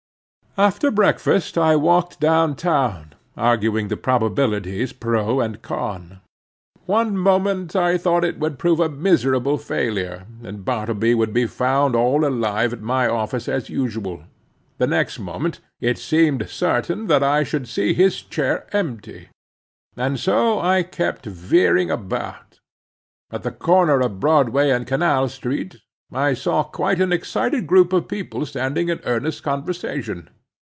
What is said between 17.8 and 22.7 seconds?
his chair empty. And so I kept veering about.